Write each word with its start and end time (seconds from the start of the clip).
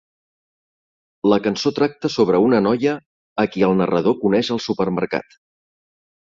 La 1.33 1.37
cançó 1.47 1.73
tracta 1.81 2.11
sobre 2.15 2.41
una 2.47 2.63
noia 2.69 2.95
a 3.45 3.47
qui 3.53 3.69
el 3.71 3.79
narrador 3.85 4.19
coneix 4.25 4.53
al 4.59 4.65
supermercat. 4.69 5.41